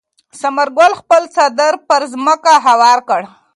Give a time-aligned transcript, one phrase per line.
[0.39, 3.21] ثمر ګل خپل څادر پر ځمکه هوار کړ.